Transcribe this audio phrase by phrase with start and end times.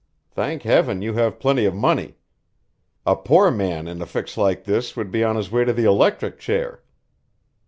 [0.31, 2.15] Thank Heaven, you have plenty of money!
[3.05, 5.83] A poor man in a fix like this would be on his way to the
[5.85, 6.81] electric chair.